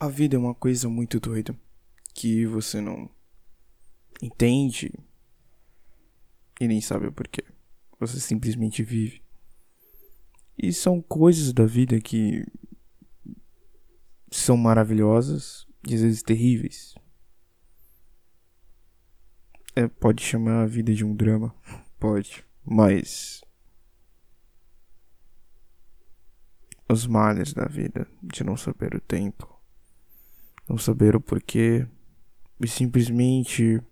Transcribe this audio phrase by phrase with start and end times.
[0.00, 1.54] A vida é uma coisa muito doida
[2.14, 3.10] que você não
[4.22, 4.90] entende
[6.58, 7.44] e nem sabe o porquê.
[7.98, 9.22] Você simplesmente vive.
[10.56, 12.46] E são coisas da vida que
[14.30, 16.94] são maravilhosas e às vezes terríveis.
[19.76, 21.54] É, pode chamar a vida de um drama,
[22.00, 23.42] pode, mas
[26.88, 29.59] os males da vida de não saber o tempo
[30.70, 31.84] não saber o porquê
[32.60, 33.82] e simplesmente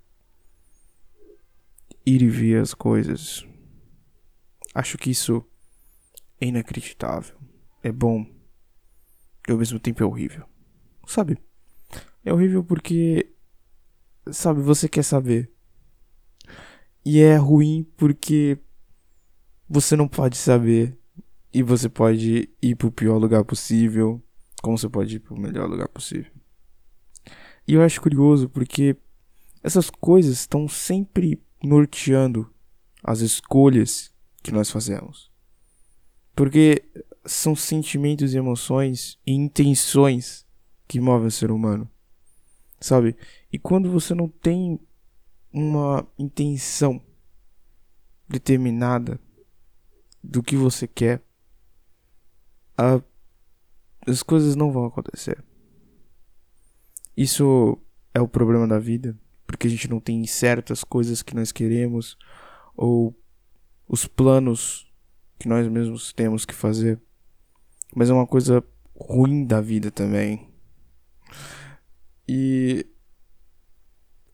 [2.06, 3.44] ir e ver as coisas.
[4.72, 5.44] Acho que isso
[6.40, 7.36] é inacreditável.
[7.82, 8.24] É bom
[9.48, 10.46] e ao mesmo tempo é horrível.
[11.04, 11.36] Sabe?
[12.24, 13.28] É horrível porque
[14.30, 15.50] sabe, você quer saber.
[17.04, 18.56] E é ruim porque
[19.68, 20.96] você não pode saber
[21.52, 24.22] e você pode ir pro pior lugar possível,
[24.62, 26.37] como você pode ir pro melhor lugar possível.
[27.68, 28.96] E eu acho curioso porque
[29.62, 32.50] essas coisas estão sempre norteando
[33.04, 34.10] as escolhas
[34.42, 35.30] que nós fazemos.
[36.34, 36.82] Porque
[37.26, 40.46] são sentimentos e emoções e intenções
[40.86, 41.86] que movem o ser humano.
[42.80, 43.14] Sabe?
[43.52, 44.80] E quando você não tem
[45.52, 47.02] uma intenção
[48.26, 49.20] determinada
[50.24, 51.22] do que você quer,
[52.78, 52.98] a,
[54.06, 55.44] as coisas não vão acontecer.
[57.18, 57.76] Isso
[58.14, 62.16] é o problema da vida, porque a gente não tem certas coisas que nós queremos
[62.76, 63.12] ou
[63.88, 64.88] os planos
[65.36, 67.02] que nós mesmos temos que fazer.
[67.92, 68.62] Mas é uma coisa
[68.94, 70.48] ruim da vida também.
[72.28, 72.86] E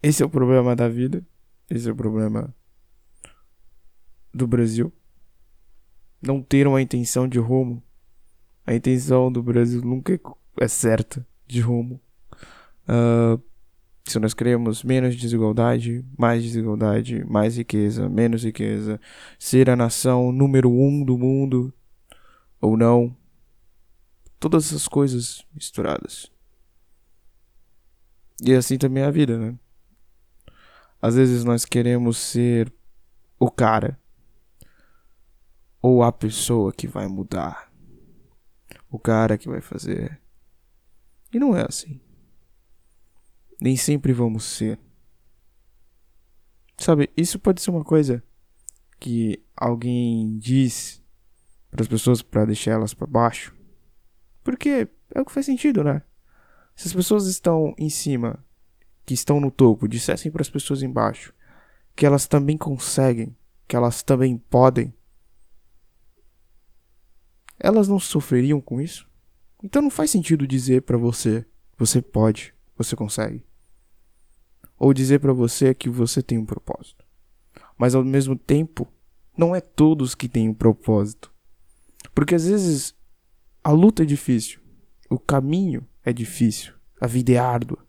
[0.03, 1.27] esse é o problema da vida,
[1.71, 2.55] esse é o problema
[4.31, 4.93] do Brasil.
[6.21, 7.83] Não ter uma intenção de rumo.
[8.67, 10.21] A intenção do Brasil nunca
[10.61, 11.99] é certa de rumo.
[12.89, 13.43] Uh,
[14.07, 19.01] se nós queremos menos desigualdade, mais desigualdade, mais riqueza, menos riqueza,
[19.39, 21.73] ser a nação número um do mundo
[22.61, 23.17] ou não,
[24.39, 26.31] todas essas coisas misturadas.
[28.43, 29.59] E assim também é a vida, né?
[31.01, 32.73] Às vezes nós queremos ser
[33.39, 33.99] o cara
[35.81, 37.73] ou a pessoa que vai mudar,
[38.91, 40.21] o cara que vai fazer.
[41.33, 42.04] E não é assim
[43.61, 44.79] nem sempre vamos ser.
[46.79, 48.23] Sabe, isso pode ser uma coisa
[48.99, 51.03] que alguém diz
[51.71, 53.55] para as pessoas para deixar elas para baixo.
[54.43, 56.03] Porque é o que faz sentido, né?
[56.75, 58.45] Se as pessoas estão em cima,
[59.07, 61.33] que estão no topo, dissessem para as pessoas embaixo
[61.95, 63.37] que elas também conseguem,
[63.69, 64.93] que elas também podem,
[67.59, 69.09] elas não sofreriam com isso?
[69.63, 71.47] Então não faz sentido dizer para você,
[71.79, 73.45] você pode, você consegue.
[74.79, 77.05] Ou dizer para você que você tem um propósito.
[77.77, 78.87] Mas ao mesmo tempo,
[79.37, 81.33] não é todos que têm um propósito.
[82.15, 82.95] Porque às vezes
[83.63, 84.61] a luta é difícil,
[85.11, 87.85] o caminho é difícil, a vida é árdua.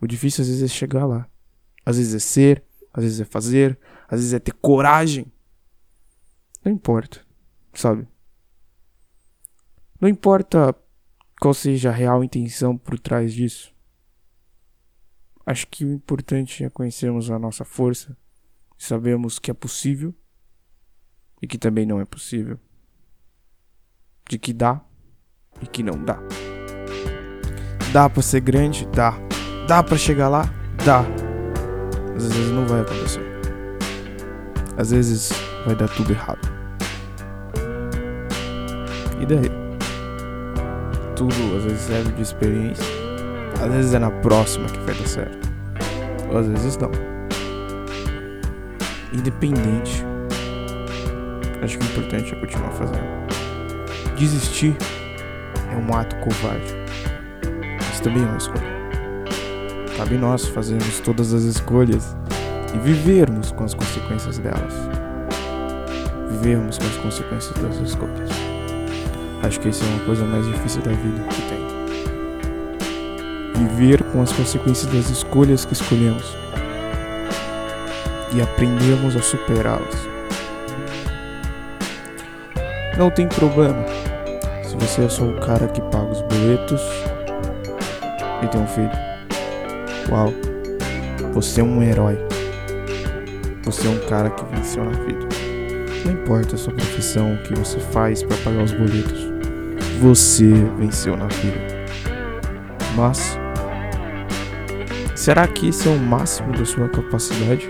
[0.00, 1.28] O difícil às vezes é chegar lá.
[1.84, 3.78] Às vezes é ser, às vezes é fazer,
[4.08, 5.26] às vezes é ter coragem.
[6.64, 7.20] Não importa,
[7.72, 8.06] sabe?
[10.00, 10.74] Não importa
[11.40, 13.73] qual seja a real intenção por trás disso.
[15.46, 18.16] Acho que o importante é conhecermos a nossa força,
[18.78, 20.14] sabemos que é possível
[21.42, 22.58] e que também não é possível,
[24.28, 24.80] de que dá
[25.60, 26.18] e que não dá.
[27.92, 28.86] Dá para ser grande?
[28.86, 29.14] Dá.
[29.68, 30.44] Dá para chegar lá?
[30.84, 31.04] Dá.
[32.16, 33.22] Às vezes não vai acontecer.
[34.78, 35.30] Às vezes
[35.66, 36.40] vai dar tudo errado.
[39.20, 39.50] E daí?
[41.14, 43.03] Tudo às vezes serve de experiência
[43.62, 45.48] às vezes é na próxima que vai dar certo.
[46.30, 46.90] Ou às vezes não.
[49.12, 50.04] Independente.
[51.62, 53.04] Acho que o importante é continuar fazendo.
[54.16, 54.76] Desistir
[55.72, 56.74] é um ato covarde.
[57.78, 58.74] Mas também é uma escolha.
[59.96, 62.16] Cabe nós fazermos todas as escolhas
[62.74, 64.74] e vivermos com as consequências delas.
[66.30, 68.30] Vivermos com as consequências das escolhas.
[69.42, 71.73] Acho que essa é uma coisa mais difícil da vida que tem
[73.58, 76.36] viver com as consequências das escolhas que escolhemos
[78.34, 80.08] e aprendemos a superá-las.
[82.98, 83.84] Não tem problema
[84.62, 86.80] se você é só o cara que paga os boletos
[88.42, 88.90] e tem um filho.
[90.10, 90.32] Uau,
[91.32, 92.18] você é um herói.
[93.64, 95.26] Você é um cara que venceu na vida.
[96.04, 99.32] Não importa a sua profissão, o que você faz para pagar os boletos.
[100.00, 101.74] Você venceu na vida
[102.96, 103.38] Mas
[105.14, 107.68] será que esse é o máximo da sua capacidade?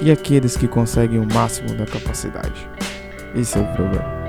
[0.00, 2.68] E aqueles que conseguem o máximo da capacidade?
[3.34, 4.24] Esse é o problema.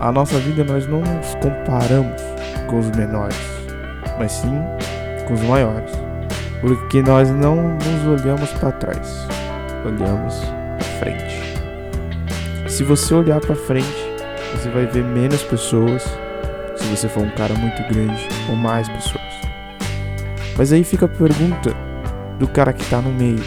[0.00, 2.20] A nossa vida nós não nos comparamos
[2.68, 3.36] com os menores,
[4.18, 4.60] mas sim
[5.26, 5.90] com os maiores.
[6.60, 9.26] Porque nós não nos olhamos para trás,
[9.84, 10.34] olhamos
[10.78, 11.44] para frente.
[12.68, 14.14] Se você olhar para frente,
[14.52, 16.02] você vai ver menos pessoas,
[16.76, 19.43] se você for um cara muito grande, ou mais pessoas.
[20.56, 21.74] Mas aí fica a pergunta
[22.38, 23.42] do cara que tá no meio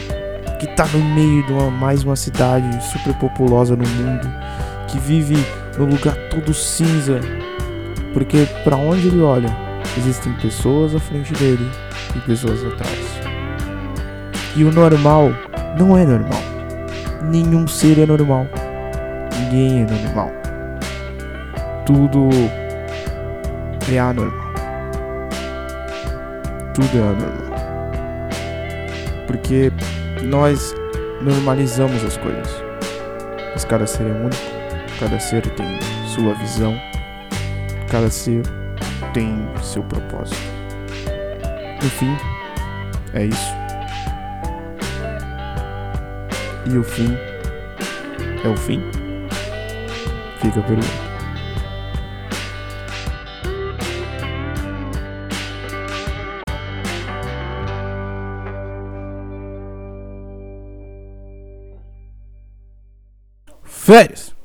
[0.58, 4.28] que tá no meio de uma, mais uma cidade super populosa no mundo,
[4.88, 5.36] que vive
[5.78, 7.20] no lugar todo cinza,
[8.12, 9.48] porque para onde ele olha,
[9.96, 11.70] existem pessoas à frente dele
[12.16, 12.98] e pessoas atrás.
[14.56, 15.30] E o normal
[15.78, 16.42] não é normal.
[17.30, 18.46] Nenhum ser é normal.
[19.38, 20.32] Ninguém é normal.
[21.86, 22.28] Tudo
[23.92, 24.47] é anormal.
[26.80, 26.86] É.
[29.26, 29.72] Porque
[30.22, 30.74] nós
[31.20, 32.62] normalizamos as coisas.
[33.52, 34.36] Mas cada ser é único,
[35.00, 35.80] cada ser tem
[36.14, 36.74] sua visão,
[37.90, 38.42] cada ser
[39.12, 40.38] tem seu propósito.
[41.82, 42.16] No fim,
[43.14, 43.54] é isso.
[46.66, 47.16] E o fim
[48.44, 48.80] é o fim?
[50.40, 51.07] Fica a pergunta.
[63.88, 64.37] Férias.